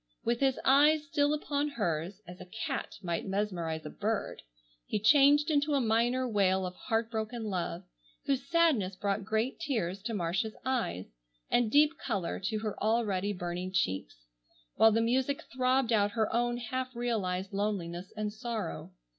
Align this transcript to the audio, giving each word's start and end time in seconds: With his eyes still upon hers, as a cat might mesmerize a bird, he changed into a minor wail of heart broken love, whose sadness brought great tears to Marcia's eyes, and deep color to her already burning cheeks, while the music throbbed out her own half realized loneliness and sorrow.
With 0.25 0.39
his 0.39 0.59
eyes 0.65 1.03
still 1.05 1.31
upon 1.31 1.67
hers, 1.67 2.23
as 2.25 2.41
a 2.41 2.47
cat 2.47 2.95
might 3.03 3.27
mesmerize 3.27 3.85
a 3.85 3.91
bird, 3.91 4.41
he 4.87 4.99
changed 4.99 5.51
into 5.51 5.75
a 5.75 5.79
minor 5.79 6.27
wail 6.27 6.65
of 6.65 6.73
heart 6.73 7.11
broken 7.11 7.43
love, 7.43 7.83
whose 8.25 8.49
sadness 8.49 8.95
brought 8.95 9.23
great 9.23 9.59
tears 9.59 10.01
to 10.01 10.15
Marcia's 10.15 10.55
eyes, 10.65 11.13
and 11.51 11.69
deep 11.69 11.99
color 11.99 12.39
to 12.39 12.57
her 12.61 12.81
already 12.81 13.31
burning 13.31 13.71
cheeks, 13.71 14.25
while 14.73 14.91
the 14.91 15.01
music 15.01 15.43
throbbed 15.55 15.93
out 15.93 16.13
her 16.13 16.33
own 16.33 16.57
half 16.57 16.95
realized 16.95 17.53
loneliness 17.53 18.11
and 18.17 18.33
sorrow. 18.33 18.91